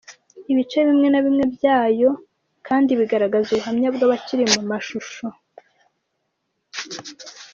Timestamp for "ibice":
0.51-0.77